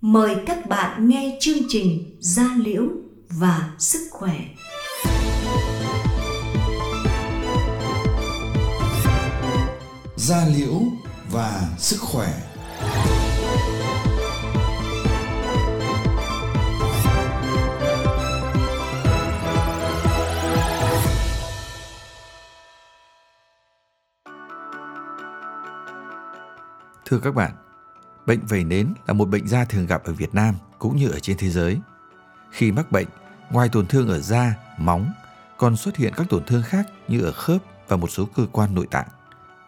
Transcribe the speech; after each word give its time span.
Mời 0.00 0.36
các 0.46 0.66
bạn 0.66 1.08
nghe 1.08 1.36
chương 1.40 1.58
trình 1.68 2.16
Gia 2.20 2.50
Liễu 2.56 2.84
và 3.30 3.70
Sức 3.78 4.08
Khỏe. 4.10 4.34
da 10.28 10.44
liễu 10.56 10.80
và 11.30 11.62
sức 11.78 11.96
khỏe 12.00 12.28
Thưa 27.04 27.18
các 27.22 27.34
bạn, 27.34 27.50
bệnh 28.28 28.46
vẩy 28.46 28.64
nến 28.64 28.94
là 29.06 29.14
một 29.14 29.28
bệnh 29.28 29.48
da 29.48 29.64
thường 29.64 29.86
gặp 29.86 30.04
ở 30.04 30.12
Việt 30.12 30.34
Nam 30.34 30.54
cũng 30.78 30.96
như 30.96 31.08
ở 31.08 31.18
trên 31.18 31.36
thế 31.36 31.48
giới. 31.48 31.78
Khi 32.50 32.72
mắc 32.72 32.92
bệnh, 32.92 33.06
ngoài 33.50 33.68
tổn 33.72 33.86
thương 33.86 34.08
ở 34.08 34.18
da, 34.18 34.54
móng, 34.78 35.12
còn 35.56 35.76
xuất 35.76 35.96
hiện 35.96 36.12
các 36.16 36.26
tổn 36.28 36.44
thương 36.44 36.62
khác 36.62 36.86
như 37.08 37.22
ở 37.22 37.32
khớp 37.32 37.62
và 37.88 37.96
một 37.96 38.10
số 38.10 38.24
cơ 38.24 38.46
quan 38.52 38.74
nội 38.74 38.86
tạng 38.90 39.08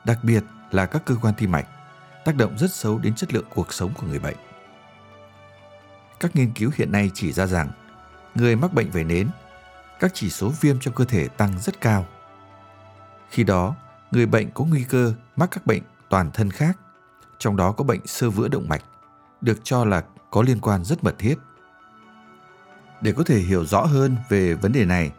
đặc 0.04 0.18
biệt 0.22 0.44
là 0.70 0.86
các 0.86 1.02
cơ 1.04 1.14
quan 1.22 1.34
tim 1.38 1.52
mạch, 1.52 1.66
tác 2.24 2.36
động 2.36 2.58
rất 2.58 2.74
xấu 2.74 2.98
đến 2.98 3.14
chất 3.14 3.34
lượng 3.34 3.44
cuộc 3.54 3.72
sống 3.72 3.92
của 4.00 4.06
người 4.06 4.18
bệnh. 4.18 4.36
Các 6.20 6.36
nghiên 6.36 6.52
cứu 6.52 6.70
hiện 6.76 6.92
nay 6.92 7.10
chỉ 7.14 7.32
ra 7.32 7.46
rằng 7.46 7.68
người 8.34 8.56
mắc 8.56 8.72
bệnh 8.72 8.90
vẩy 8.90 9.04
nến, 9.04 9.28
các 10.00 10.10
chỉ 10.14 10.30
số 10.30 10.52
viêm 10.60 10.80
trong 10.80 10.94
cơ 10.94 11.04
thể 11.04 11.28
tăng 11.28 11.58
rất 11.60 11.80
cao. 11.80 12.06
Khi 13.30 13.44
đó, 13.44 13.76
người 14.10 14.26
bệnh 14.26 14.50
có 14.50 14.64
nguy 14.64 14.84
cơ 14.84 15.14
mắc 15.36 15.48
các 15.50 15.66
bệnh 15.66 15.82
toàn 16.08 16.30
thân 16.30 16.50
khác, 16.50 16.78
trong 17.40 17.56
đó 17.56 17.72
có 17.72 17.84
bệnh 17.84 18.06
sơ 18.06 18.30
vữa 18.30 18.48
động 18.48 18.68
mạch, 18.68 18.82
được 19.40 19.64
cho 19.64 19.84
là 19.84 20.04
có 20.30 20.42
liên 20.42 20.60
quan 20.60 20.84
rất 20.84 21.04
mật 21.04 21.14
thiết. 21.18 21.34
Để 23.00 23.12
có 23.12 23.22
thể 23.24 23.38
hiểu 23.38 23.64
rõ 23.64 23.80
hơn 23.80 24.16
về 24.28 24.54
vấn 24.54 24.72
đề 24.72 24.84
này, 24.84 25.12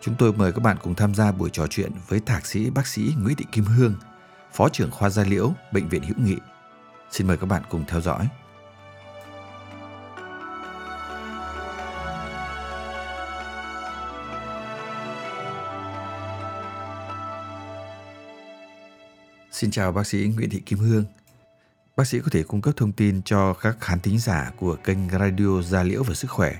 chúng 0.00 0.14
tôi 0.18 0.32
mời 0.32 0.52
các 0.52 0.62
bạn 0.62 0.76
cùng 0.82 0.94
tham 0.94 1.14
gia 1.14 1.32
buổi 1.32 1.50
trò 1.50 1.66
chuyện 1.66 1.92
với 2.08 2.20
thạc 2.20 2.46
sĩ 2.46 2.70
bác 2.70 2.86
sĩ 2.86 3.14
Nguyễn 3.22 3.36
Thị 3.36 3.44
Kim 3.52 3.64
Hương– 3.64 3.94
Phó 4.52 4.68
trưởng 4.68 4.90
khoa 4.90 5.10
da 5.10 5.24
liễu, 5.24 5.52
Bệnh 5.72 5.88
viện 5.88 6.02
Hữu 6.02 6.16
Nghị. 6.26 6.36
Xin 7.10 7.26
mời 7.26 7.36
các 7.36 7.46
bạn 7.46 7.62
cùng 7.70 7.84
theo 7.88 8.00
dõi. 8.00 8.28
Xin 19.50 19.70
chào 19.70 19.92
bác 19.92 20.06
sĩ 20.06 20.32
Nguyễn 20.36 20.50
Thị 20.50 20.62
Kim 20.66 20.78
Hương. 20.78 21.04
Bác 22.00 22.06
sĩ 22.06 22.20
có 22.20 22.28
thể 22.32 22.42
cung 22.42 22.60
cấp 22.60 22.74
thông 22.76 22.92
tin 22.92 23.22
cho 23.22 23.54
các 23.54 23.76
khán 23.80 24.00
thính 24.00 24.18
giả 24.18 24.52
của 24.56 24.76
kênh 24.84 25.10
Radio 25.10 25.62
gia 25.62 25.82
Liễu 25.82 26.02
và 26.02 26.14
Sức 26.14 26.30
Khỏe 26.30 26.54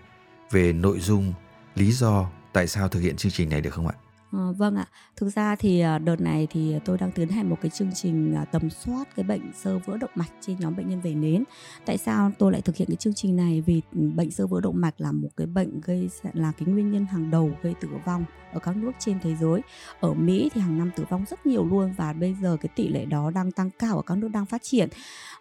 về 0.50 0.72
nội 0.72 1.00
dung, 1.00 1.32
lý 1.74 1.92
do 1.92 2.30
tại 2.52 2.66
sao 2.66 2.88
thực 2.88 3.00
hiện 3.00 3.16
chương 3.16 3.32
trình 3.32 3.48
này 3.48 3.60
được 3.60 3.70
không 3.70 3.86
ạ? 3.86 3.94
À, 4.32 4.38
vâng 4.56 4.76
ạ, 4.76 4.86
thực 5.16 5.28
ra 5.28 5.56
thì 5.56 5.80
ờ, 5.80 5.98
đợt 5.98 6.20
này 6.20 6.46
thì 6.50 6.74
tôi 6.84 6.98
đang 6.98 7.12
tiến 7.12 7.28
hành 7.28 7.50
một 7.50 7.56
cái 7.60 7.70
chương 7.70 7.90
trình 7.94 8.34
ờ, 8.34 8.44
tầm 8.52 8.70
soát 8.70 9.16
cái 9.16 9.24
bệnh 9.24 9.52
sơ 9.54 9.78
vữa 9.78 9.96
động 9.96 10.10
mạch 10.14 10.30
trên 10.40 10.56
nhóm 10.60 10.76
bệnh 10.76 10.88
nhân 10.88 11.00
về 11.00 11.14
nến. 11.14 11.44
Tại 11.86 11.98
sao 11.98 12.32
tôi 12.38 12.52
lại 12.52 12.60
thực 12.60 12.76
hiện 12.76 12.88
cái 12.88 12.96
chương 12.96 13.14
trình 13.14 13.36
này? 13.36 13.60
Vì 13.60 13.82
ừ, 13.92 14.00
bệnh 14.14 14.30
sơ 14.30 14.46
vữa 14.46 14.60
động 14.60 14.80
mạch 14.80 14.94
là 15.00 15.12
một 15.12 15.28
cái 15.36 15.46
bệnh 15.46 15.80
gây 15.80 16.10
là 16.32 16.52
cái 16.58 16.68
nguyên 16.68 16.90
nhân 16.90 17.06
hàng 17.06 17.30
đầu 17.30 17.50
gây 17.62 17.74
tử 17.80 17.88
vong 18.06 18.24
ở 18.52 18.60
các 18.60 18.76
nước 18.76 18.92
trên 18.98 19.20
thế 19.20 19.36
giới. 19.40 19.60
Ở 20.00 20.14
Mỹ 20.14 20.50
thì 20.54 20.60
hàng 20.60 20.78
năm 20.78 20.90
tử 20.96 21.04
vong 21.10 21.24
rất 21.30 21.46
nhiều 21.46 21.64
luôn 21.64 21.92
và 21.96 22.12
bây 22.12 22.36
giờ 22.42 22.56
cái 22.60 22.70
tỷ 22.76 22.88
lệ 22.88 23.04
đó 23.04 23.30
đang 23.30 23.52
tăng 23.52 23.70
cao 23.78 23.96
ở 23.96 24.02
các 24.06 24.18
nước 24.18 24.28
đang 24.28 24.46
phát 24.46 24.62
triển. 24.62 24.88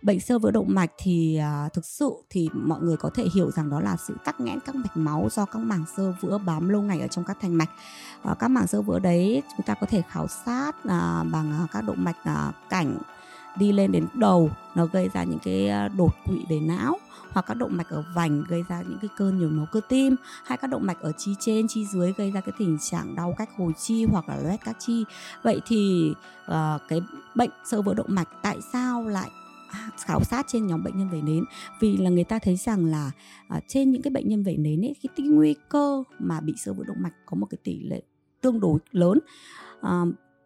Bệnh 0.02 0.20
sơ 0.20 0.40
vữa 0.40 0.52
động 0.52 0.68
mạch 0.70 0.92
thì 0.98 1.40
thực 1.74 1.86
sự 1.86 2.12
thì 2.30 2.50
mọi 2.54 2.82
người 2.82 2.98
có 2.98 3.10
thể 3.16 3.26
hiểu 3.36 3.52
rằng 3.52 3.70
đó 3.70 3.80
là 3.80 3.98
sự 4.08 4.18
tắc 4.26 4.40
nghẽn 4.40 4.60
các 4.66 4.76
mạch 4.76 4.98
máu 4.98 5.28
do 5.32 5.46
các 5.46 5.60
màng 5.60 5.86
sơ 5.98 6.14
vữa 6.22 6.38
bám 6.38 6.70
lâu 6.70 6.82
ngày 6.82 7.00
ở 7.00 7.08
trong 7.08 7.26
các 7.26 7.38
thành 7.42 7.58
mạch. 7.58 7.70
Uh, 8.32 8.40
các 8.40 8.48
màng 8.48 8.68
sơ 8.68 8.79
vữa 8.82 9.00
đấy 9.00 9.44
chúng 9.58 9.66
ta 9.66 9.74
có 9.74 9.88
thể 9.88 10.02
khảo 10.10 10.28
sát 10.28 10.70
uh, 10.70 11.32
bằng 11.32 11.60
uh, 11.64 11.72
các 11.72 11.82
động 11.82 12.04
mạch 12.04 12.18
à, 12.24 12.48
uh, 12.50 12.70
cảnh 12.70 12.98
đi 13.60 13.72
lên 13.72 13.92
đến 13.92 14.08
đầu 14.14 14.52
nó 14.76 14.86
gây 14.86 15.10
ra 15.14 15.24
những 15.24 15.40
cái 15.40 15.70
đột 15.98 16.12
quỵ 16.26 16.46
về 16.50 16.60
não 16.60 16.98
hoặc 17.32 17.46
các 17.48 17.54
động 17.54 17.78
mạch 17.78 17.90
ở 17.90 18.04
vành 18.16 18.44
gây 18.48 18.64
ra 18.70 18.82
những 18.82 18.98
cái 19.02 19.10
cơn 19.18 19.40
nhồi 19.40 19.50
máu 19.50 19.66
cơ 19.72 19.82
tim 19.90 20.16
hay 20.46 20.58
các 20.58 20.68
động 20.68 20.86
mạch 20.86 21.00
ở 21.02 21.12
chi 21.18 21.36
trên 21.40 21.68
chi 21.68 21.86
dưới 21.86 22.14
gây 22.18 22.32
ra 22.32 22.42
cái 22.42 22.54
tình 22.60 22.78
trạng 22.82 23.16
đau 23.16 23.34
cách 23.38 23.50
hồi 23.58 23.74
chi 23.78 24.06
hoặc 24.06 24.30
là 24.30 24.38
loét 24.44 24.60
các 24.66 24.76
chi. 24.80 25.06
Vậy 25.44 25.62
thì 25.68 26.14
uh, 26.52 26.82
cái 26.90 27.02
bệnh 27.36 27.50
sơ 27.66 27.82
vữa 27.82 27.94
động 27.94 28.08
mạch 28.10 28.28
tại 28.42 28.58
sao 28.74 29.08
lại 29.08 29.30
khảo 30.06 30.24
sát 30.24 30.46
trên 30.48 30.68
nhóm 30.68 30.84
bệnh 30.84 30.98
nhân 30.98 31.10
vẩy 31.10 31.22
nến? 31.22 31.44
Vì 31.80 31.98
là 31.98 32.10
người 32.10 32.24
ta 32.24 32.40
thấy 32.40 32.56
rằng 32.56 32.86
là 32.86 33.12
uh, 33.58 33.64
trên 33.68 33.92
những 33.92 34.02
cái 34.02 34.12
bệnh 34.12 34.30
nhân 34.30 34.44
vẩy 34.44 34.58
nến 34.58 34.82
ấy 34.86 34.96
cái 35.16 35.28
nguy 35.28 35.56
cơ 35.70 36.04
mà 36.20 36.40
bị 36.42 36.54
sơ 36.58 36.74
vữa 36.74 36.84
động 36.84 36.98
mạch 37.00 37.14
có 37.26 37.36
một 37.36 37.48
cái 37.50 37.58
tỷ 37.64 37.80
lệ 37.84 38.02
tương 38.42 38.60
đối 38.60 38.80
lớn. 38.92 39.20
À, 39.82 40.04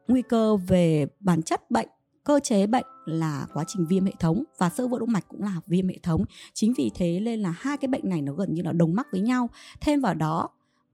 nguy 0.07 0.21
cơ 0.21 0.55
về 0.55 1.07
bản 1.19 1.41
chất 1.41 1.71
bệnh 1.71 1.87
cơ 2.23 2.39
chế 2.43 2.67
bệnh 2.67 2.85
là 3.05 3.47
quá 3.53 3.63
trình 3.67 3.85
viêm 3.89 4.05
hệ 4.05 4.11
thống 4.19 4.43
và 4.57 4.69
sơ 4.69 4.87
vữa 4.87 4.99
động 4.99 5.11
mạch 5.11 5.25
cũng 5.27 5.41
là 5.41 5.61
viêm 5.67 5.87
hệ 5.87 5.97
thống. 6.03 6.25
Chính 6.53 6.73
vì 6.77 6.91
thế 6.95 7.19
nên 7.19 7.39
là 7.39 7.51
hai 7.57 7.77
cái 7.77 7.87
bệnh 7.87 8.09
này 8.09 8.21
nó 8.21 8.33
gần 8.33 8.53
như 8.53 8.61
là 8.61 8.71
đồng 8.71 8.95
mắc 8.95 9.07
với 9.11 9.21
nhau. 9.21 9.49
Thêm 9.81 10.01
vào 10.01 10.13
đó 10.13 10.49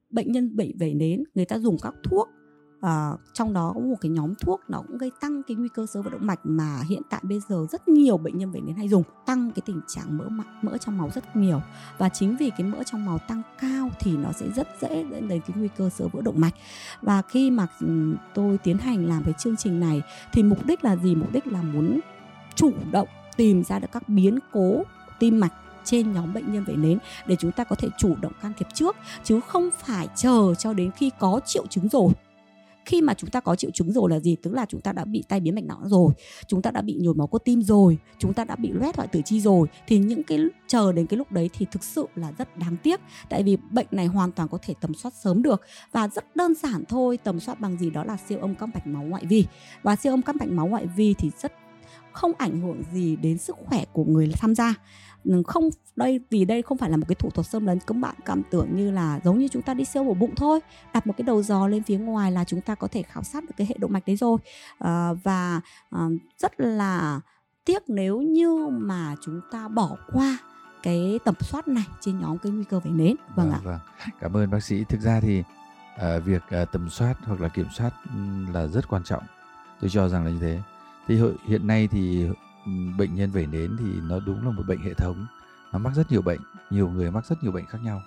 bệnh 0.09 0.31
nhân 0.31 0.55
bị 0.55 0.73
về 0.79 0.93
nến 0.93 1.23
người 1.35 1.45
ta 1.45 1.59
dùng 1.59 1.77
các 1.81 1.93
thuốc 2.03 2.29
à, 2.81 3.11
trong 3.33 3.53
đó 3.53 3.71
có 3.75 3.79
một 3.79 3.95
cái 4.01 4.09
nhóm 4.09 4.35
thuốc 4.35 4.61
nó 4.67 4.81
cũng 4.87 4.97
gây 4.97 5.11
tăng 5.21 5.43
cái 5.43 5.55
nguy 5.55 5.69
cơ 5.69 5.85
sơ 5.85 6.01
vữa 6.01 6.09
động 6.09 6.27
mạch 6.27 6.39
mà 6.43 6.81
hiện 6.89 7.01
tại 7.09 7.21
bây 7.23 7.41
giờ 7.49 7.65
rất 7.71 7.87
nhiều 7.87 8.17
bệnh 8.17 8.37
nhân 8.37 8.51
bệnh 8.51 8.65
đến 8.65 8.75
hay 8.75 8.89
dùng 8.89 9.03
tăng 9.25 9.51
cái 9.51 9.61
tình 9.65 9.81
trạng 9.87 10.17
mỡ 10.17 10.29
mỡ 10.61 10.77
trong 10.77 10.97
máu 10.97 11.09
rất 11.15 11.35
nhiều. 11.35 11.61
Và 11.97 12.09
chính 12.09 12.35
vì 12.37 12.49
cái 12.49 12.67
mỡ 12.67 12.83
trong 12.83 13.05
máu 13.05 13.17
tăng 13.17 13.41
cao 13.61 13.89
thì 13.99 14.17
nó 14.17 14.31
sẽ 14.31 14.49
rất 14.55 14.67
dễ 14.81 15.05
dẫn 15.11 15.27
đến 15.27 15.41
cái 15.47 15.57
nguy 15.57 15.69
cơ 15.77 15.89
sơ 15.89 16.07
vữa 16.07 16.21
động 16.21 16.41
mạch. 16.41 16.53
Và 17.01 17.21
khi 17.21 17.51
mà 17.51 17.67
tôi 18.33 18.57
tiến 18.57 18.77
hành 18.77 19.05
làm 19.05 19.23
cái 19.23 19.33
chương 19.37 19.55
trình 19.55 19.79
này 19.79 20.01
thì 20.33 20.43
mục 20.43 20.65
đích 20.65 20.83
là 20.83 20.95
gì? 20.95 21.15
Mục 21.15 21.31
đích 21.31 21.47
là 21.47 21.61
muốn 21.61 21.99
chủ 22.55 22.71
động 22.91 23.07
tìm 23.37 23.63
ra 23.63 23.79
được 23.79 23.87
các 23.91 24.09
biến 24.09 24.39
cố 24.51 24.83
tim 25.19 25.39
mạch 25.39 25.53
trên 25.83 26.13
nhóm 26.13 26.33
bệnh 26.33 26.53
nhân 26.53 26.63
vẩy 26.63 26.75
nến 26.75 26.99
để 27.25 27.35
chúng 27.39 27.51
ta 27.51 27.63
có 27.63 27.75
thể 27.75 27.87
chủ 27.97 28.15
động 28.21 28.33
can 28.41 28.53
thiệp 28.57 28.67
trước 28.73 28.95
chứ 29.23 29.39
không 29.47 29.69
phải 29.77 30.07
chờ 30.15 30.55
cho 30.57 30.73
đến 30.73 30.91
khi 30.91 31.11
có 31.19 31.39
triệu 31.45 31.67
chứng 31.67 31.89
rồi 31.89 32.11
khi 32.89 33.01
mà 33.01 33.13
chúng 33.13 33.29
ta 33.29 33.39
có 33.39 33.55
triệu 33.55 33.71
chứng 33.71 33.91
rồi 33.91 34.09
là 34.09 34.19
gì? 34.19 34.35
Tức 34.35 34.53
là 34.53 34.65
chúng 34.69 34.81
ta 34.81 34.93
đã 34.93 35.05
bị 35.05 35.23
tai 35.29 35.39
biến 35.39 35.55
mạch 35.55 35.63
não 35.63 35.81
rồi, 35.85 36.13
chúng 36.47 36.61
ta 36.61 36.71
đã 36.71 36.81
bị 36.81 36.97
nhồi 36.99 37.13
máu 37.13 37.27
cơ 37.27 37.39
tim 37.45 37.61
rồi, 37.61 37.97
chúng 38.17 38.33
ta 38.33 38.45
đã 38.45 38.55
bị 38.55 38.71
loét 38.71 38.95
hoại 38.95 39.07
tử 39.07 39.21
chi 39.25 39.41
rồi. 39.41 39.67
Thì 39.87 39.97
những 39.97 40.23
cái 40.23 40.39
chờ 40.67 40.91
đến 40.91 41.05
cái 41.05 41.17
lúc 41.17 41.31
đấy 41.31 41.49
thì 41.53 41.65
thực 41.71 41.83
sự 41.83 42.05
là 42.15 42.31
rất 42.37 42.57
đáng 42.57 42.77
tiếc, 42.83 42.99
tại 43.29 43.43
vì 43.43 43.57
bệnh 43.71 43.87
này 43.91 44.05
hoàn 44.05 44.31
toàn 44.31 44.49
có 44.49 44.57
thể 44.61 44.73
tầm 44.81 44.93
soát 44.93 45.13
sớm 45.23 45.41
được. 45.41 45.61
Và 45.91 46.07
rất 46.07 46.35
đơn 46.35 46.55
giản 46.55 46.85
thôi, 46.85 47.17
tầm 47.23 47.39
soát 47.39 47.59
bằng 47.59 47.77
gì? 47.77 47.89
Đó 47.89 48.03
là 48.03 48.17
siêu 48.29 48.39
âm 48.39 48.55
các 48.55 48.69
mạch 48.73 48.87
máu 48.87 49.03
ngoại 49.03 49.25
vi. 49.25 49.45
Và 49.83 49.95
siêu 49.95 50.13
âm 50.13 50.21
các 50.21 50.35
mạch 50.35 50.49
máu 50.49 50.67
ngoại 50.67 50.87
vi 50.95 51.13
thì 51.13 51.31
rất 51.41 51.53
không 52.19 52.31
ảnh 52.37 52.61
hưởng 52.61 52.83
gì 52.93 53.15
đến 53.15 53.37
sức 53.37 53.55
khỏe 53.65 53.83
của 53.93 54.03
người 54.03 54.31
tham 54.37 54.55
gia. 54.55 54.73
Ừ, 55.23 55.43
không 55.47 55.69
đây 55.95 56.19
vì 56.29 56.45
đây 56.45 56.61
không 56.61 56.77
phải 56.77 56.89
là 56.89 56.97
một 56.97 57.05
cái 57.07 57.15
thủ 57.15 57.29
thuật 57.29 57.47
xâm 57.47 57.65
lấn 57.65 57.79
các 57.87 57.97
bạn 57.97 58.15
cảm 58.25 58.41
tưởng 58.51 58.75
như 58.75 58.91
là 58.91 59.19
giống 59.23 59.39
như 59.39 59.47
chúng 59.47 59.61
ta 59.61 59.73
đi 59.73 59.85
siêu 59.85 60.03
mổ 60.03 60.13
bụng 60.13 60.35
thôi. 60.35 60.59
Đặt 60.93 61.07
một 61.07 61.13
cái 61.17 61.23
đầu 61.23 61.43
giò 61.43 61.67
lên 61.67 61.83
phía 61.83 61.97
ngoài 61.97 62.31
là 62.31 62.43
chúng 62.43 62.61
ta 62.61 62.75
có 62.75 62.87
thể 62.87 63.03
khảo 63.03 63.23
sát 63.23 63.43
được 63.43 63.53
cái 63.57 63.67
hệ 63.67 63.75
động 63.79 63.93
mạch 63.93 64.07
đấy 64.07 64.15
rồi. 64.15 64.37
À, 64.79 65.13
và 65.23 65.61
à, 65.89 66.07
rất 66.37 66.59
là 66.59 67.21
tiếc 67.65 67.83
nếu 67.89 68.21
như 68.21 68.67
mà 68.71 69.15
chúng 69.21 69.41
ta 69.51 69.67
bỏ 69.67 69.97
qua 70.13 70.37
cái 70.83 71.19
tầm 71.25 71.35
soát 71.39 71.67
này 71.67 71.85
trên 72.01 72.19
nhóm 72.19 72.37
cái 72.37 72.51
nguy 72.51 72.63
cơ 72.63 72.79
vẩy 72.79 72.93
nến. 72.93 73.15
Vâng, 73.35 73.51
vâng 73.51 73.51
ạ. 73.51 73.59
vâng. 73.63 73.79
Cảm 74.19 74.37
ơn 74.37 74.49
bác 74.49 74.63
sĩ. 74.63 74.83
Thực 74.83 75.01
ra 75.01 75.19
thì 75.19 75.43
uh, 75.95 76.25
việc 76.25 76.43
uh, 76.61 76.71
tầm 76.71 76.89
soát 76.89 77.13
hoặc 77.23 77.41
là 77.41 77.49
kiểm 77.49 77.67
soát 77.77 77.93
là 78.53 78.67
rất 78.67 78.87
quan 78.87 79.03
trọng. 79.03 79.23
Tôi 79.81 79.89
cho 79.89 80.09
rằng 80.09 80.25
là 80.25 80.31
như 80.31 80.39
thế 80.41 80.59
thì 81.07 81.21
hiện 81.45 81.67
nay 81.67 81.87
thì 81.91 82.27
ừ, 82.65 82.71
bệnh 82.97 83.15
nhân 83.15 83.31
vẩy 83.31 83.45
nến 83.45 83.77
thì 83.79 83.85
nó 84.09 84.19
đúng 84.25 84.45
là 84.45 84.51
một 84.51 84.63
bệnh 84.67 84.79
hệ 84.79 84.93
thống. 84.93 85.25
Nó 85.73 85.79
mắc 85.79 85.93
rất 85.95 86.11
nhiều 86.11 86.21
bệnh, 86.21 86.39
nhiều 86.69 86.89
người 86.89 87.11
mắc 87.11 87.25
rất 87.25 87.43
nhiều 87.43 87.51
bệnh 87.51 87.65
khác 87.65 87.79
nhau. 87.83 88.01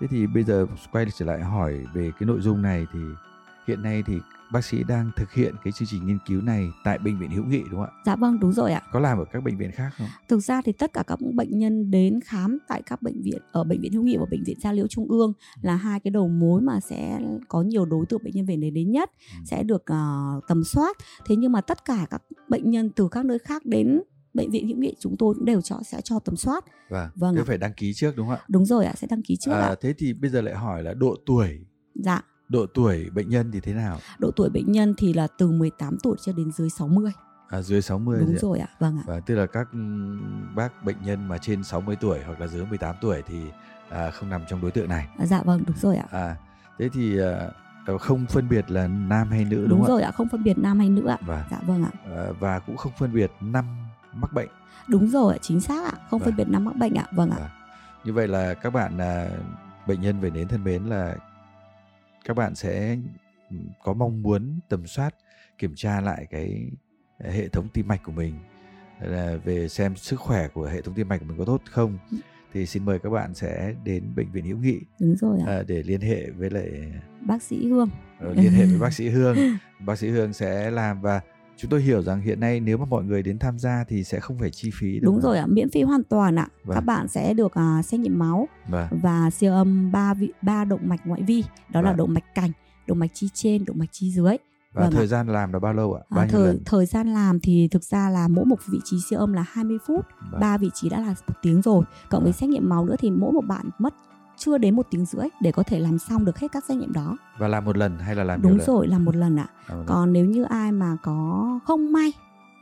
Thế 0.00 0.06
thì 0.06 0.26
bây 0.26 0.44
giờ 0.44 0.66
quay 0.92 1.06
trở 1.14 1.26
lại 1.26 1.40
hỏi 1.40 1.86
về 1.92 2.12
cái 2.18 2.26
nội 2.26 2.40
dung 2.40 2.62
này 2.62 2.86
thì 2.92 3.00
hiện 3.66 3.82
nay 3.82 4.02
thì 4.06 4.18
bác 4.52 4.64
sĩ 4.64 4.82
đang 4.88 5.10
thực 5.16 5.32
hiện 5.32 5.54
cái 5.64 5.72
chương 5.72 5.88
trình 5.90 6.06
nghiên 6.06 6.18
cứu 6.26 6.42
này 6.42 6.70
tại 6.84 6.98
bệnh 6.98 7.18
viện 7.18 7.30
hữu 7.30 7.44
nghị 7.44 7.62
đúng 7.70 7.80
không 7.80 7.82
ạ? 7.82 8.02
Dạ 8.06 8.16
vâng 8.16 8.40
đúng 8.40 8.52
rồi 8.52 8.72
ạ. 8.72 8.82
Có 8.92 9.00
làm 9.00 9.18
ở 9.18 9.24
các 9.32 9.42
bệnh 9.42 9.58
viện 9.58 9.70
khác 9.72 9.90
không? 9.98 10.06
Thực 10.28 10.40
ra 10.40 10.62
thì 10.64 10.72
tất 10.72 10.92
cả 10.92 11.02
các 11.06 11.18
bệnh 11.34 11.58
nhân 11.58 11.90
đến 11.90 12.20
khám 12.24 12.58
tại 12.68 12.82
các 12.86 13.02
bệnh 13.02 13.22
viện 13.22 13.38
ở 13.52 13.64
bệnh 13.64 13.80
viện 13.80 13.92
hữu 13.92 14.02
nghị 14.02 14.16
và 14.16 14.26
bệnh 14.30 14.44
viện 14.44 14.56
gia 14.60 14.72
liễu 14.72 14.86
trung 14.86 15.08
ương 15.08 15.32
ừ. 15.56 15.60
là 15.62 15.76
hai 15.76 16.00
cái 16.00 16.10
đầu 16.10 16.28
mối 16.28 16.60
mà 16.60 16.80
sẽ 16.80 17.18
có 17.48 17.62
nhiều 17.62 17.84
đối 17.84 18.06
tượng 18.06 18.24
bệnh 18.24 18.34
nhân 18.34 18.46
về 18.46 18.56
đến 18.56 18.74
đến 18.74 18.90
nhất 18.90 19.10
ừ. 19.38 19.42
sẽ 19.44 19.62
được 19.62 19.82
uh, 19.92 20.44
tầm 20.48 20.64
soát. 20.64 20.96
Thế 21.26 21.36
nhưng 21.36 21.52
mà 21.52 21.60
tất 21.60 21.84
cả 21.84 22.06
các 22.10 22.22
bệnh 22.48 22.70
nhân 22.70 22.90
từ 22.96 23.08
các 23.08 23.24
nơi 23.24 23.38
khác 23.38 23.66
đến 23.66 24.00
bệnh 24.34 24.50
viện 24.50 24.68
hữu 24.68 24.76
nghị 24.76 24.94
chúng 25.00 25.16
tôi 25.18 25.34
cũng 25.34 25.44
đều 25.44 25.60
cho 25.60 25.80
sẽ 25.84 26.00
cho 26.00 26.18
tầm 26.18 26.36
soát. 26.36 26.64
Vâng. 26.90 27.08
Vâng. 27.14 27.36
Thế 27.36 27.42
phải 27.46 27.58
đăng 27.58 27.72
ký 27.76 27.94
trước 27.94 28.16
đúng 28.16 28.26
không 28.26 28.36
ạ? 28.36 28.44
Đúng 28.48 28.66
rồi 28.66 28.84
ạ, 28.84 28.92
sẽ 28.96 29.06
đăng 29.10 29.22
ký 29.22 29.36
trước 29.36 29.52
à, 29.52 29.60
ạ. 29.60 29.74
Thế 29.80 29.94
thì 29.98 30.12
bây 30.12 30.30
giờ 30.30 30.40
lại 30.40 30.54
hỏi 30.54 30.82
là 30.82 30.94
độ 30.94 31.16
tuổi. 31.26 31.60
Dạ 31.94 32.22
Độ 32.52 32.66
tuổi 32.74 33.10
bệnh 33.14 33.28
nhân 33.28 33.50
thì 33.52 33.60
thế 33.60 33.72
nào? 33.72 33.98
Độ 34.18 34.30
tuổi 34.36 34.50
bệnh 34.50 34.72
nhân 34.72 34.94
thì 34.98 35.12
là 35.12 35.26
từ 35.38 35.50
18 35.50 35.96
tuổi 36.02 36.16
cho 36.20 36.32
đến 36.32 36.50
dưới 36.52 36.70
60. 36.70 37.12
À, 37.48 37.62
dưới 37.62 37.82
60 37.82 38.20
Đúng 38.20 38.34
ạ? 38.34 38.38
rồi 38.40 38.58
ạ, 38.58 38.68
vâng 38.78 38.96
ạ. 38.98 39.02
Và 39.06 39.20
tức 39.20 39.34
là 39.34 39.46
các 39.46 39.68
bác 40.54 40.84
bệnh 40.84 40.96
nhân 41.04 41.28
mà 41.28 41.38
trên 41.38 41.64
60 41.64 41.96
tuổi 41.96 42.18
hoặc 42.26 42.40
là 42.40 42.46
dưới 42.46 42.66
18 42.66 42.94
tuổi 43.00 43.22
thì 43.26 43.42
à, 43.90 44.10
không 44.10 44.30
nằm 44.30 44.42
trong 44.48 44.60
đối 44.60 44.70
tượng 44.70 44.88
này. 44.88 45.08
À, 45.18 45.26
Dạ 45.26 45.42
vâng, 45.42 45.62
đúng 45.66 45.76
rồi 45.76 45.96
ạ. 45.96 46.06
À, 46.10 46.36
thế 46.78 46.88
thì 46.92 47.18
à, 47.20 47.48
không 47.98 48.26
phân 48.26 48.48
biệt 48.48 48.70
là 48.70 48.86
nam 48.86 49.28
hay 49.30 49.44
nữ 49.44 49.56
đúng, 49.60 49.68
Đúng 49.68 49.80
không 49.80 49.88
rồi 49.88 50.02
ạ, 50.02 50.10
không 50.10 50.28
phân 50.28 50.44
biệt 50.44 50.58
nam 50.58 50.78
hay 50.78 50.88
nữ 50.88 51.06
ạ. 51.06 51.18
Vâng. 51.26 51.40
Dạ 51.50 51.60
vâng 51.66 51.82
ạ. 51.84 51.90
ạ? 52.04 52.10
À, 52.16 52.26
và 52.40 52.58
cũng 52.58 52.76
không 52.76 52.92
phân 52.98 53.12
biệt 53.12 53.30
năm 53.40 53.64
mắc 54.14 54.32
bệnh. 54.32 54.48
Đúng 54.88 55.08
rồi 55.08 55.32
ạ, 55.34 55.38
chính 55.42 55.60
xác 55.60 55.84
ạ, 55.84 55.98
không 56.10 56.20
phân 56.20 56.28
Vâng. 56.28 56.36
biệt 56.36 56.48
nam 56.52 56.64
mắc 56.64 56.76
bệnh 56.76 56.94
ạ. 56.94 57.06
Vâng 57.12 57.30
ạ. 57.30 57.36
Vâng. 57.40 57.48
Như 58.04 58.12
vậy 58.12 58.28
là 58.28 58.54
các 58.54 58.70
bạn 58.72 58.98
à, 58.98 59.28
bệnh 59.86 60.00
nhân 60.00 60.20
về 60.20 60.30
nến 60.30 60.48
thân 60.48 60.64
mến 60.64 60.84
là 60.84 61.16
các 62.24 62.34
bạn 62.36 62.54
sẽ 62.54 62.96
ừm, 63.50 63.68
có 63.84 63.92
mong 63.94 64.22
muốn 64.22 64.60
tầm 64.68 64.86
soát 64.86 65.14
kiểm 65.58 65.72
tra 65.76 66.00
lại 66.00 66.26
cái 66.30 66.70
hệ 67.20 67.48
thống 67.48 67.68
tim 67.72 67.88
mạch 67.88 68.02
của 68.04 68.12
mình 68.12 68.34
là 69.00 69.36
về 69.44 69.68
xem 69.68 69.96
sức 69.96 70.20
khỏe 70.20 70.48
của 70.48 70.64
hệ 70.66 70.80
thống 70.82 70.94
tim 70.94 71.08
mạch 71.08 71.18
của 71.18 71.26
mình 71.26 71.38
có 71.38 71.44
tốt 71.44 71.60
không 71.70 71.98
thì 72.52 72.66
xin 72.66 72.84
mời 72.84 72.98
các 72.98 73.10
bạn 73.10 73.34
sẽ 73.34 73.74
đến 73.84 74.02
bệnh 74.16 74.32
viện 74.32 74.44
hữu 74.44 74.58
nghị 74.58 74.80
Đúng 75.00 75.16
rồi 75.16 75.38
ạ. 75.46 75.52
à, 75.52 75.62
để 75.66 75.82
liên 75.82 76.00
hệ 76.00 76.30
với 76.30 76.50
lại 76.50 76.92
Bác 77.26 77.42
sĩ 77.42 77.68
Hương. 77.68 77.88
ờ, 78.20 78.34
liên 78.34 78.52
hệ 78.52 78.66
với 78.66 78.78
bác 78.78 78.92
sĩ 78.94 79.08
Hương 79.08 79.36
bác 79.80 79.98
sĩ 79.98 80.08
Hương 80.08 80.32
sẽ 80.32 80.70
làm 80.70 81.00
và 81.00 81.20
chúng 81.62 81.70
tôi 81.70 81.82
hiểu 81.82 82.02
rằng 82.02 82.20
hiện 82.20 82.40
nay 82.40 82.60
nếu 82.60 82.78
mà 82.78 82.84
mọi 82.84 83.04
người 83.04 83.22
đến 83.22 83.38
tham 83.38 83.58
gia 83.58 83.84
thì 83.88 84.04
sẽ 84.04 84.20
không 84.20 84.38
phải 84.38 84.50
chi 84.50 84.70
phí 84.74 85.00
Đúng 85.00 85.14
không 85.14 85.22
rồi 85.22 85.38
ạ, 85.38 85.46
miễn 85.48 85.70
phí 85.70 85.82
hoàn 85.82 86.02
toàn 86.04 86.36
ạ. 86.38 86.48
Vâng. 86.64 86.74
Các 86.74 86.80
bạn 86.80 87.08
sẽ 87.08 87.34
được 87.34 87.54
à, 87.54 87.82
xét 87.82 88.00
nghiệm 88.00 88.18
máu 88.18 88.48
Vâng. 88.68 88.88
và 89.02 89.30
siêu 89.30 89.52
âm 89.52 89.92
ba 89.92 90.14
vị 90.14 90.32
ba 90.42 90.64
động 90.64 90.80
mạch 90.84 91.00
ngoại 91.06 91.22
vi, 91.22 91.44
đó 91.72 91.80
là 91.80 91.90
Vâng. 91.90 91.96
động 91.96 92.14
mạch 92.14 92.34
cành, 92.34 92.50
động 92.86 92.98
mạch 92.98 93.10
chi 93.14 93.28
trên, 93.34 93.64
động 93.64 93.78
mạch 93.78 93.88
chi 93.92 94.10
dưới. 94.12 94.36
và 94.74 94.82
Vâng 94.82 94.92
ạ. 94.92 94.96
thời 94.96 95.06
gian 95.06 95.26
làm 95.28 95.52
là 95.52 95.58
bao 95.58 95.72
lâu 95.74 95.94
ạ? 95.94 96.02
À, 96.10 96.16
Bao 96.16 96.24
nhiêu 96.26 96.32
thời 96.32 96.46
lần? 96.46 96.62
thời 96.66 96.86
gian 96.86 97.14
làm 97.14 97.40
thì 97.40 97.68
thực 97.70 97.84
ra 97.84 98.10
là 98.10 98.28
mỗi 98.28 98.44
một 98.44 98.56
vị 98.70 98.78
trí 98.84 98.96
siêu 99.08 99.18
âm 99.18 99.32
là 99.32 99.44
20 99.48 99.78
phút, 99.86 100.06
Vâng. 100.32 100.40
ba 100.40 100.58
vị 100.58 100.70
trí 100.74 100.88
đã 100.88 101.00
là 101.00 101.14
một 101.28 101.34
tiếng 101.42 101.62
rồi. 101.62 101.84
Cộng 102.10 102.22
với 102.22 102.32
Vâng. 102.32 102.38
xét 102.40 102.50
nghiệm 102.50 102.68
máu 102.68 102.84
nữa 102.84 102.96
thì 102.98 103.10
mỗi 103.10 103.32
một 103.32 103.40
bạn 103.48 103.70
mất 103.78 103.94
chưa 104.36 104.58
đến 104.58 104.76
một 104.76 104.86
tiếng 104.90 105.04
rưỡi 105.04 105.26
để 105.40 105.52
có 105.52 105.62
thể 105.62 105.80
làm 105.80 105.98
xong 105.98 106.24
được 106.24 106.38
hết 106.38 106.52
các 106.52 106.64
xét 106.64 106.76
nghiệm 106.76 106.92
đó. 106.92 107.16
Và 107.38 107.48
làm 107.48 107.64
một 107.64 107.76
lần 107.76 107.98
hay 107.98 108.14
là 108.14 108.24
làm 108.24 108.42
nhiều 108.42 108.50
Đúng 108.50 108.60
rồi, 108.66 108.88
làm 108.88 109.04
một 109.04 109.16
lần 109.16 109.36
ạ. 109.36 109.46
Lần. 109.68 109.84
Còn 109.86 110.12
nếu 110.12 110.24
như 110.26 110.42
ai 110.44 110.72
mà 110.72 110.96
có 111.02 111.58
không 111.64 111.92
may 111.92 112.12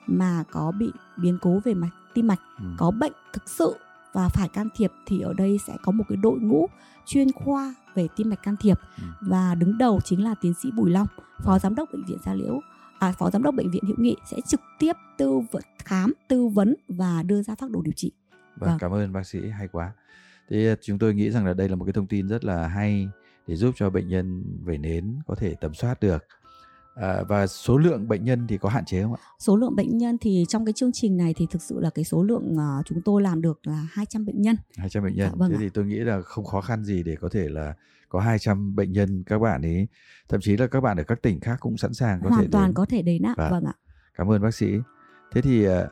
mà 0.07 0.45
có 0.51 0.73
bị 0.79 0.93
biến 1.17 1.39
cố 1.41 1.61
về 1.65 1.75
mạch 1.75 1.91
tim 2.15 2.27
mạch, 2.27 2.41
Ừ. 2.59 2.65
có 2.79 2.91
bệnh 2.91 3.13
thực 3.33 3.49
sự 3.49 3.77
và 4.13 4.29
phải 4.29 4.49
can 4.49 4.69
thiệp 4.77 4.93
thì 5.07 5.21
ở 5.21 5.33
đây 5.33 5.59
sẽ 5.67 5.77
có 5.83 5.93
một 5.93 6.05
cái 6.09 6.17
đội 6.17 6.39
ngũ 6.41 6.67
chuyên 7.07 7.33
khoa 7.33 7.75
về 7.95 8.09
tim 8.17 8.31
mạch 8.31 8.43
can 8.43 8.57
thiệp 8.61 8.79
Ừ. 8.99 9.03
và 9.21 9.55
đứng 9.55 9.79
đầu 9.79 10.01
chính 10.05 10.25
là 10.25 10.35
tiến 10.41 10.55
sĩ 10.55 10.71
Bùi 10.77 10.91
Long, 10.91 11.07
phó 11.43 11.59
giám 11.59 11.75
đốc 11.75 11.89
bệnh 11.93 12.05
viện 12.05 12.19
Gia 12.25 12.35
Liễu, 12.35 12.61
à, 12.99 13.13
phó 13.19 13.31
giám 13.31 13.43
đốc 13.43 13.55
bệnh 13.55 13.71
viện 13.71 13.85
Hữu 13.87 13.97
Nghị 13.99 14.17
sẽ 14.31 14.37
trực 14.47 14.61
tiếp 14.79 14.93
tư 15.19 15.41
vấn 15.53 15.63
khám, 15.85 16.13
tư 16.29 16.47
vấn 16.47 16.75
và 16.89 17.23
đưa 17.23 17.43
ra 17.43 17.55
phác 17.55 17.71
đồ 17.71 17.83
điều 17.83 17.93
trị. 17.97 18.13
Vâng, 18.57 18.71
Vâng. 18.71 18.79
cảm 18.79 18.91
ơn 18.93 19.13
bác 19.13 19.27
sĩ 19.27 19.49
hay 19.49 19.69
quá. 19.69 19.93
Thế 20.50 20.76
chúng 20.82 20.99
tôi 20.99 21.14
nghĩ 21.14 21.31
rằng 21.31 21.47
là 21.47 21.55
đây 21.55 21.69
là 21.69 21.76
một 21.76 21.85
cái 21.85 21.93
thông 21.93 22.06
tin 22.06 22.29
rất 22.29 22.44
là 22.44 22.67
hay 22.69 23.08
để 23.47 23.56
giúp 23.56 23.75
cho 23.76 23.91
bệnh 23.91 24.08
nhân 24.08 24.44
về 24.64 24.79
nến 24.79 25.19
có 25.26 25.35
thể 25.35 25.55
tầm 25.61 25.75
soát 25.75 26.00
được. 26.00 26.25
À, 26.94 27.23
và 27.29 27.47
số 27.47 27.79
lượng 27.79 28.08
bệnh 28.08 28.25
nhân 28.25 28.47
thì 28.47 28.58
có 28.58 28.69
hạn 28.69 28.85
chế 28.85 29.02
không 29.02 29.14
ạ? 29.14 29.20
Số 29.38 29.56
lượng 29.56 29.76
bệnh 29.76 29.99
nhân 29.99 30.19
thì 30.20 30.44
trong 30.49 30.64
cái 30.64 30.73
chương 30.73 30.91
trình 30.93 31.17
này 31.17 31.35
thì 31.37 31.47
thực 31.50 31.62
sự 31.62 31.81
là 31.81 31.91
cái 31.91 32.05
số 32.05 32.23
lượng 32.23 32.56
à, 32.58 32.82
chúng 32.85 33.02
tôi 33.02 33.23
làm 33.23 33.43
được 33.43 33.61
là 33.67 33.87
200 33.93 34.25
bệnh 34.26 34.43
nhân. 34.43 34.56
200 34.76 35.02
bệnh 35.05 35.14
nhân. 35.14 35.29
Dạ, 35.31 35.37
vâng 35.37 35.50
Thế 35.50 35.56
ạ. 35.56 35.58
thì 35.61 35.69
tôi 35.69 35.85
nghĩ 35.85 35.99
là 35.99 36.23
không 36.23 36.44
khó 36.44 36.61
khăn 36.61 36.85
gì 36.85 37.02
để 37.02 37.17
có 37.20 37.29
thể 37.29 37.49
là 37.49 37.75
có 38.08 38.20
200 38.20 38.76
bệnh 38.76 38.93
nhân 38.93 39.23
các 39.26 39.38
bạn 39.38 39.62
ấy 39.62 39.87
thậm 40.29 40.41
chí 40.41 40.56
là 40.56 40.67
các 40.67 40.81
bạn 40.81 40.97
ở 40.97 41.02
các 41.02 41.23
tỉnh 41.23 41.41
khác 41.41 41.56
cũng 41.61 41.76
sẵn 41.76 41.94
sàng 41.94 42.20
có 42.23 42.31
thể 42.31 42.35
Hoàn 42.37 42.50
toàn 42.50 42.67
đến. 42.69 42.75
có 42.75 42.85
thể 42.85 43.02
đến 43.02 43.23
ạ. 43.23 43.35
Vâng. 43.37 43.50
Vâng 43.50 43.64
ạ. 43.64 43.73
Cảm 44.14 44.31
ơn 44.31 44.43
bác 44.43 44.55
sĩ. 44.55 44.67
Thế 45.32 45.41
thì 45.41 45.64
ờ, 45.64 45.88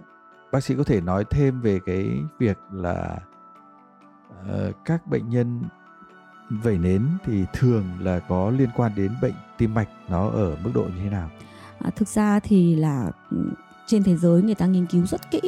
bác 0.52 0.64
sĩ 0.64 0.74
có 0.74 0.84
thể 0.84 1.00
nói 1.00 1.24
thêm 1.30 1.60
về 1.60 1.78
cái 1.86 2.06
việc 2.38 2.58
là 2.72 3.20
Ờ, 4.46 4.72
các 4.84 5.06
bệnh 5.06 5.28
nhân 5.28 5.62
vẩy 6.50 6.78
nến 6.78 7.08
thì 7.24 7.44
thường 7.52 7.84
là 8.00 8.18
có 8.18 8.50
liên 8.50 8.68
quan 8.76 8.92
đến 8.96 9.12
bệnh 9.22 9.34
tim 9.58 9.74
mạch 9.74 9.88
nó 10.08 10.28
ở 10.30 10.56
mức 10.64 10.70
độ 10.74 10.82
như 10.82 11.02
thế 11.04 11.10
nào? 11.10 11.30
À, 11.80 11.90
thực 11.96 12.08
ra 12.08 12.40
thì 12.40 12.76
là 12.76 13.10
ừ, 13.30 13.50
trên 13.86 14.02
thế 14.02 14.16
giới 14.16 14.42
người 14.42 14.54
ta 14.54 14.66
nghiên 14.66 14.86
cứu 14.86 15.06
rất 15.06 15.30
kỹ 15.30 15.40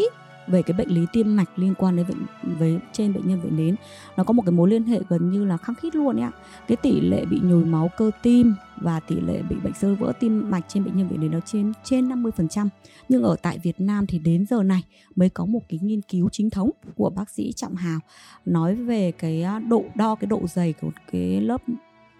về 0.50 0.62
cái 0.62 0.76
bệnh 0.76 0.88
lý 0.88 1.06
tim 1.12 1.36
mạch 1.36 1.58
liên 1.58 1.74
quan 1.74 1.96
đến 1.96 2.06
bệnh, 2.08 2.26
với, 2.58 2.78
trên 2.92 3.12
bệnh 3.12 3.28
nhân 3.28 3.40
vẩy 3.40 3.50
nến, 3.50 3.76
nó 4.16 4.24
có 4.24 4.32
một 4.32 4.42
cái 4.46 4.52
mối 4.52 4.70
liên 4.70 4.84
hệ 4.84 5.00
gần 5.08 5.30
như 5.30 5.44
là 5.44 5.56
khăng 5.56 5.76
khít 5.76 5.94
luôn 5.94 6.16
ấy 6.16 6.22
ạ. 6.22 6.32
Cái 6.68 6.76
tỷ 6.76 7.00
lệ 7.00 7.24
bị 7.24 7.40
nhồi 7.42 7.64
máu 7.64 7.90
cơ 7.96 8.10
tim 8.22 8.54
và 8.76 9.00
tỷ 9.00 9.20
lệ 9.20 9.42
bị 9.42 9.56
bệnh 9.64 9.74
sơ 9.74 9.94
vỡ 9.94 10.12
tim 10.20 10.50
mạch 10.50 10.64
trên 10.68 10.84
bệnh 10.84 10.96
nhân 10.96 11.08
vẩy 11.08 11.18
nến 11.18 11.30
nó 11.30 11.40
trên 11.46 11.72
trên 11.84 12.08
50% 12.08 12.68
nhưng 13.08 13.22
ở 13.22 13.36
tại 13.42 13.58
Việt 13.58 13.80
Nam 13.80 14.06
thì 14.06 14.18
đến 14.18 14.46
giờ 14.50 14.62
này 14.62 14.82
mới 15.16 15.28
có 15.28 15.44
một 15.44 15.60
cái 15.68 15.78
nghiên 15.82 16.02
cứu 16.02 16.28
chính 16.32 16.50
thống 16.50 16.70
của 16.96 17.10
bác 17.10 17.30
sĩ 17.30 17.52
Trọng 17.52 17.74
Hào 17.74 18.00
nói 18.46 18.74
về 18.74 19.12
cái 19.12 19.44
độ 19.68 19.84
đo 19.94 20.14
cái 20.14 20.26
độ 20.26 20.40
dày 20.46 20.72
của 20.72 20.90
cái 21.12 21.40
lớp 21.40 21.62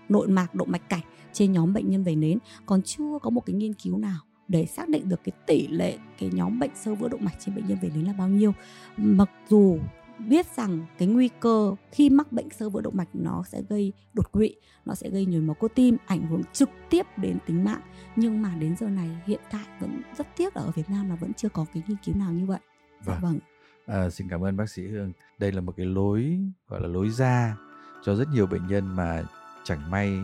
nội 0.08 0.28
mạc 0.28 0.54
động 0.54 0.70
mạch 0.70 0.88
cảnh 0.88 1.02
trên 1.32 1.52
nhóm 1.52 1.72
bệnh 1.72 1.90
nhân 1.90 2.04
vẩy 2.04 2.16
nến. 2.16 2.38
Còn 2.66 2.82
chưa 2.82 3.18
có 3.22 3.30
một 3.30 3.46
cái 3.46 3.54
nghiên 3.54 3.74
cứu 3.74 3.98
nào 3.98 4.18
để 4.50 4.66
xác 4.66 4.88
định 4.88 5.08
được 5.08 5.20
cái 5.24 5.32
tỷ 5.46 5.68
lệ 5.68 5.98
cái 6.18 6.30
nhóm 6.32 6.58
bệnh 6.58 6.70
sơ 6.74 6.94
vữa 6.94 7.08
động 7.08 7.24
mạch 7.24 7.34
trên 7.40 7.54
bệnh 7.54 7.66
nhân 7.66 7.78
vẩy 7.82 7.90
nến 7.94 8.04
là 8.04 8.12
bao 8.18 8.28
nhiêu. 8.28 8.54
Mặc 8.96 9.30
dù 9.48 9.78
biết 10.18 10.46
rằng 10.56 10.86
cái 10.98 11.08
nguy 11.08 11.28
cơ 11.40 11.74
khi 11.92 12.10
mắc 12.10 12.32
bệnh 12.32 12.50
sơ 12.50 12.68
vữa 12.68 12.80
động 12.80 12.96
mạch 12.96 13.08
nó 13.12 13.42
sẽ 13.48 13.62
gây 13.68 13.92
đột 14.14 14.32
quỵ 14.32 14.54
nó 14.84 14.94
sẽ 14.94 15.10
gây 15.10 15.26
nhồi 15.26 15.40
máu 15.40 15.54
cơ 15.54 15.68
tim 15.74 15.96
ảnh 16.06 16.26
hưởng 16.26 16.42
trực 16.52 16.70
tiếp 16.90 17.06
đến 17.16 17.38
tính 17.46 17.64
mạng. 17.64 17.80
Nhưng 18.16 18.42
mà 18.42 18.54
đến 18.60 18.76
giờ 18.76 18.88
này 18.88 19.08
hiện 19.26 19.40
tại 19.50 19.64
vẫn 19.80 20.02
rất 20.16 20.26
tiếc 20.36 20.56
là 20.56 20.62
ở 20.62 20.70
Việt 20.70 20.90
Nam 20.90 21.08
là 21.08 21.14
vẫn 21.14 21.34
chưa 21.34 21.48
có 21.48 21.66
cái 21.74 21.82
nghiên 21.88 21.96
cứu 22.04 22.16
nào 22.16 22.32
như 22.32 22.46
vậy. 22.46 22.60
Dạ 23.06 23.12
Vâng. 23.12 23.20
vâng. 23.22 23.38
À, 23.86 24.10
xin 24.10 24.28
cảm 24.28 24.44
ơn 24.44 24.56
bác 24.56 24.70
sĩ 24.70 24.86
Hương. 24.88 25.12
Đây 25.38 25.52
là 25.52 25.60
một 25.60 25.72
cái 25.76 25.86
lối 25.86 26.38
gọi 26.68 26.80
là 26.80 26.88
lối 26.88 27.10
ra 27.10 27.56
cho 28.04 28.14
rất 28.14 28.28
nhiều 28.34 28.46
bệnh 28.46 28.66
nhân 28.66 28.96
mà 28.96 29.22
chẳng 29.64 29.90
may 29.90 30.18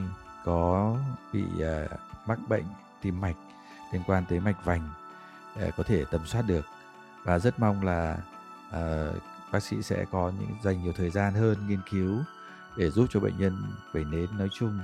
có 0.44 0.96
bị 1.32 1.42
à, 1.62 1.88
mắc 2.26 2.38
bệnh 2.48 2.64
tim 3.02 3.20
mạch 3.20 3.36
liên 3.96 4.04
quan 4.06 4.24
tới 4.28 4.40
mạch 4.40 4.64
vành 4.64 4.88
à, 5.60 5.66
có 5.76 5.82
thể 5.82 6.04
tầm 6.10 6.20
soát 6.26 6.42
được 6.42 6.64
và 7.24 7.38
rất 7.38 7.60
mong 7.60 7.84
là 7.84 8.18
à, 8.72 9.06
bác 9.52 9.62
sĩ 9.62 9.82
sẽ 9.82 10.04
có 10.10 10.32
những 10.40 10.50
dành 10.62 10.82
nhiều 10.82 10.92
thời 10.96 11.10
gian 11.10 11.34
hơn 11.34 11.58
nghiên 11.68 11.80
cứu 11.90 12.18
để 12.76 12.90
giúp 12.90 13.06
cho 13.10 13.20
bệnh 13.20 13.38
nhân 13.38 13.56
vẩy 13.92 14.04
nến 14.04 14.26
nói 14.38 14.48
chung 14.58 14.78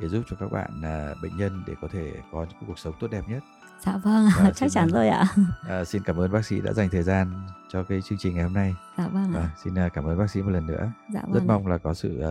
để 0.00 0.08
giúp 0.08 0.22
cho 0.30 0.36
các 0.40 0.52
bạn 0.52 0.82
à, 0.82 1.14
bệnh 1.22 1.36
nhân 1.36 1.62
để 1.66 1.74
có 1.82 1.88
thể 1.92 2.12
có 2.32 2.44
những 2.44 2.58
cuộc 2.66 2.78
sống 2.78 2.94
tốt 3.00 3.06
đẹp 3.10 3.22
nhất. 3.28 3.42
dạ 3.80 3.96
vâng 3.96 4.28
Dạ, 4.38 4.50
chắc 4.54 4.70
chắn 4.72 4.88
rồi 4.88 5.08
ạ 5.08 5.24
À, 5.68 5.84
xin 5.90 6.02
cảm 6.02 6.16
ơn 6.20 6.32
bác 6.32 6.44
sĩ 6.46 6.60
đã 6.60 6.72
dành 6.72 6.88
thời 6.88 7.02
gian 7.02 7.46
cho 7.68 7.82
cái 7.84 8.02
chương 8.02 8.18
trình 8.18 8.34
ngày 8.34 8.44
hôm 8.44 8.52
nay. 8.52 8.74
dạ 8.98 9.08
vâng 9.08 9.32
Vâng, 9.32 9.42
ạ 9.42 9.48
xin 9.64 9.74
cảm 9.94 10.04
ơn 10.04 10.18
bác 10.18 10.30
sĩ 10.30 10.42
một 10.42 10.50
lần 10.50 10.66
nữa. 10.66 10.90
dạ 11.14 11.20
Rất 11.20 11.28
vâng 11.32 11.42
ạ. 11.42 11.46
mong 11.46 11.66
là 11.66 11.78
có 11.78 11.94
sự 11.94 12.20
à, 12.20 12.30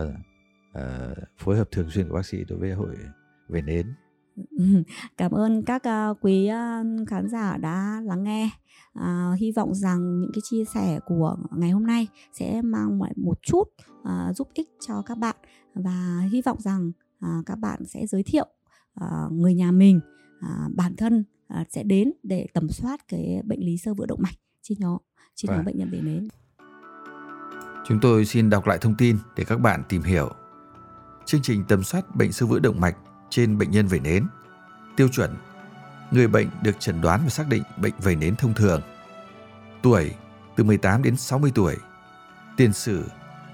à, 0.72 1.08
phối 1.38 1.56
hợp 1.56 1.68
thường 1.72 1.90
xuyên 1.90 2.08
của 2.08 2.14
bác 2.14 2.26
sĩ 2.26 2.44
đối 2.48 2.58
với 2.58 2.72
hội 2.72 2.96
về 3.48 3.62
nến. 3.62 3.94
Cảm 5.16 5.32
ơn 5.32 5.62
các 5.62 5.82
à, 5.82 6.08
quý 6.20 6.46
à, 6.46 6.82
khán 7.06 7.28
giả 7.28 7.56
đã 7.56 8.00
lắng 8.04 8.24
nghe. 8.24 8.50
À, 8.94 9.32
hy 9.38 9.52
vọng 9.52 9.74
rằng 9.74 10.20
những 10.20 10.30
cái 10.34 10.40
chia 10.44 10.64
sẻ 10.74 11.00
của 11.06 11.36
ngày 11.56 11.70
hôm 11.70 11.86
nay 11.86 12.08
sẽ 12.32 12.62
mang 12.62 13.02
lại 13.02 13.12
một 13.16 13.38
chút 13.42 13.64
à, 14.04 14.32
giúp 14.32 14.48
ích 14.54 14.68
cho 14.86 15.02
các 15.02 15.18
bạn 15.18 15.36
và 15.74 16.22
hy 16.32 16.42
vọng 16.42 16.60
rằng 16.60 16.92
à, 17.20 17.42
các 17.46 17.58
bạn 17.58 17.84
sẽ 17.86 18.06
giới 18.06 18.22
thiệu 18.22 18.46
à, 18.94 19.06
người 19.30 19.54
nhà 19.54 19.70
mình, 19.70 20.00
à, 20.40 20.68
bản 20.74 20.96
thân 20.96 21.24
à, 21.48 21.64
sẽ 21.70 21.82
đến 21.82 22.12
để 22.22 22.46
tầm 22.52 22.68
soát 22.68 23.08
cái 23.08 23.42
bệnh 23.44 23.60
lý 23.60 23.76
sơ 23.76 23.94
vữa 23.94 24.06
động 24.06 24.22
mạch 24.22 24.34
trên 24.62 24.78
nhóm 24.80 24.98
trên 25.34 25.48
nhóm 25.48 25.56
Vâng. 25.56 25.64
bệnh 25.64 25.78
nhân 25.78 25.90
về 25.92 26.00
nến. 26.00 26.28
Chúng 27.86 27.98
tôi 28.00 28.24
xin 28.24 28.50
đọc 28.50 28.66
lại 28.66 28.78
thông 28.80 28.94
tin 28.98 29.16
để 29.36 29.44
các 29.44 29.60
bạn 29.60 29.82
tìm 29.88 30.02
hiểu. 30.02 30.30
Chương 31.26 31.42
trình 31.42 31.64
tầm 31.68 31.82
soát 31.82 32.16
bệnh 32.16 32.32
sơ 32.32 32.46
vữa 32.46 32.58
động 32.58 32.80
mạch 32.80 32.96
trên 33.30 33.58
bệnh 33.58 33.70
nhân 33.70 33.86
vẩy 33.86 34.00
nến. 34.00 34.26
Tiêu 34.96 35.08
chuẩn 35.08 35.36
Người 36.10 36.28
bệnh 36.28 36.48
được 36.62 36.80
chẩn 36.80 37.00
đoán 37.00 37.20
và 37.22 37.28
xác 37.28 37.48
định 37.48 37.62
bệnh 37.76 37.92
vẩy 37.98 38.16
nến 38.16 38.36
thông 38.36 38.54
thường. 38.54 38.82
Tuổi 39.82 40.14
từ 40.56 40.64
18 40.64 41.02
đến 41.02 41.16
60 41.16 41.52
tuổi. 41.54 41.76
Tiền 42.56 42.72
sử 42.72 43.04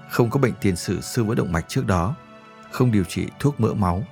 không 0.09 0.29
có 0.29 0.39
bệnh 0.39 0.53
tiền 0.61 0.75
sử 0.75 1.01
sơ 1.01 1.23
vữa 1.23 1.35
động 1.35 1.51
mạch 1.51 1.65
trước 1.67 1.87
đó, 1.87 2.15
không 2.71 2.91
điều 2.91 3.03
trị 3.03 3.27
thuốc 3.39 3.59
mỡ 3.59 3.73
máu. 3.73 4.03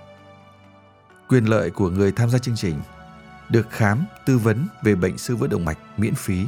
Quyền 1.28 1.46
lợi 1.46 1.70
của 1.70 1.90
người 1.90 2.12
tham 2.12 2.30
gia 2.30 2.40
chương 2.40 2.56
trình 2.56 2.76
được 3.50 3.70
khám, 3.70 4.06
tư 4.26 4.38
vấn 4.38 4.68
về 4.84 4.96
bệnh 4.96 5.18
sơ 5.18 5.36
vữa 5.36 5.48
động 5.48 5.66
mạch 5.66 5.78
miễn 5.98 6.16
phí. 6.16 6.46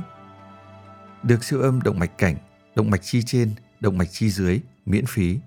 Được 1.24 1.44
siêu 1.44 1.62
âm 1.62 1.82
động 1.82 2.00
mạch 2.00 2.18
cảnh, 2.18 2.36
động 2.76 2.90
mạch 2.90 3.02
chi 3.04 3.24
trên, 3.26 3.52
động 3.80 3.98
mạch 3.98 4.12
chi 4.12 4.30
dưới 4.30 4.62
miễn 4.86 5.06
phí. 5.06 5.40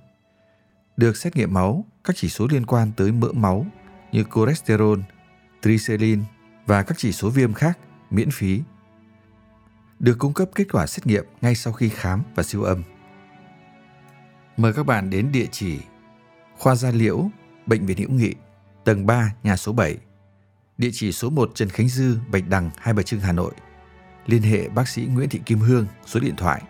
Được 0.96 1.16
xét 1.16 1.36
nghiệm 1.36 1.54
máu, 1.54 1.84
các 2.04 2.16
chỉ 2.16 2.28
số 2.28 2.46
liên 2.50 2.66
quan 2.66 2.92
tới 2.96 3.12
mỡ 3.12 3.32
máu 3.32 3.66
như 4.12 4.24
cholesterol, 4.34 5.00
triglycerin 5.62 6.24
và 6.66 6.82
các 6.82 6.98
chỉ 6.98 7.12
số 7.12 7.30
viêm 7.30 7.52
khác 7.52 7.78
miễn 8.10 8.30
phí. 8.30 8.60
Được 9.98 10.18
cung 10.18 10.34
cấp 10.34 10.48
kết 10.54 10.64
quả 10.72 10.86
xét 10.86 11.06
nghiệm 11.06 11.24
ngay 11.40 11.54
sau 11.54 11.72
khi 11.72 11.88
khám 11.88 12.22
và 12.34 12.42
siêu 12.42 12.62
âm. 12.62 12.82
Mời 14.56 14.72
các 14.72 14.86
bạn 14.86 15.10
đến 15.10 15.32
địa 15.32 15.46
chỉ 15.50 15.78
Khoa 16.58 16.74
Gia 16.74 16.90
Liễu, 16.90 17.30
Bệnh 17.66 17.86
viện 17.86 17.98
Hữu 17.98 18.10
Nghị, 18.10 18.34
tầng 18.84 19.06
3, 19.06 19.34
nhà 19.42 19.56
số 19.56 19.72
7. 19.72 19.98
Địa 20.78 20.90
chỉ 20.92 21.12
số 21.12 21.30
1 21.30 21.50
Trần 21.54 21.68
Khánh 21.68 21.88
Dư, 21.88 22.16
Bạch 22.32 22.48
Đằng, 22.48 22.70
Hai 22.76 22.94
Bà 22.94 23.02
Trưng, 23.02 23.20
Hà 23.20 23.32
Nội. 23.32 23.52
liên 24.26 24.42
hệ 24.42 24.68
bác 24.68 24.88
sĩ 24.88 25.06
Nguyễn 25.06 25.28
Thị 25.28 25.40
Kim 25.46 25.58
Hương 25.58 25.86
số 26.06 26.20
điện 26.20 26.36
thoại 26.36 26.62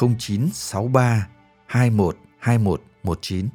0963 0.00 1.28
21 1.66 2.16
21 2.38 2.82
19. 3.02 3.48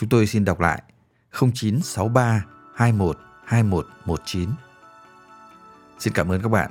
Chúng 0.00 0.08
tôi 0.08 0.26
xin 0.26 0.44
đọc 0.44 0.60
lại 0.60 0.82
0963 1.32 2.44
21 2.74 3.18
21 3.44 3.86
19. 4.04 4.48
Xin 5.98 6.12
cảm 6.12 6.28
ơn 6.28 6.42
các 6.42 6.48
bạn. 6.48 6.70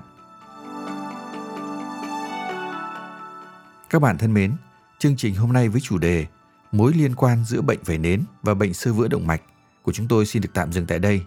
Các 3.89 4.01
bạn 4.01 4.17
thân 4.17 4.33
mến, 4.33 4.53
chương 4.99 5.17
trình 5.17 5.35
hôm 5.35 5.53
nay 5.53 5.69
với 5.69 5.81
chủ 5.81 5.97
đề 5.97 6.25
Mối 6.71 6.93
liên 6.93 7.15
quan 7.15 7.45
giữa 7.45 7.61
bệnh 7.61 7.79
vẩy 7.85 7.97
nến 7.97 8.23
và 8.41 8.53
bệnh 8.53 8.73
sơ 8.73 8.93
vữa 8.93 9.07
động 9.07 9.27
mạch 9.27 9.41
của 9.81 9.91
chúng 9.91 10.07
tôi 10.07 10.25
xin 10.25 10.41
được 10.41 10.49
tạm 10.53 10.71
dừng 10.71 10.85
tại 10.85 10.99
đây. 10.99 11.23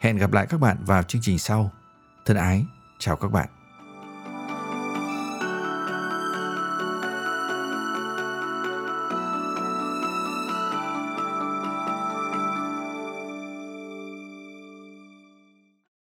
Hẹn 0.00 0.16
gặp 0.16 0.32
lại 0.32 0.46
các 0.48 0.60
bạn 0.60 0.76
vào 0.86 1.02
chương 1.02 1.22
trình 1.22 1.38
sau. 1.38 1.70
Thân 2.24 2.36
ái, 2.36 2.64
chào 2.98 3.16
các 3.16 3.32
bạn. 3.32 3.48